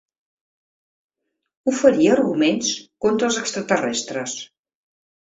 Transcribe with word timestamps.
Oferí 1.71 2.07
arguments 2.13 2.71
contra 3.07 3.29
els 3.29 3.39
extraterrestres. 3.43 4.35